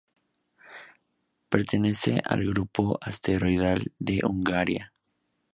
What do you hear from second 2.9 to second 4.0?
asteroidal